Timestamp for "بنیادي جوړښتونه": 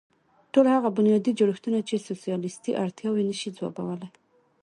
0.97-1.79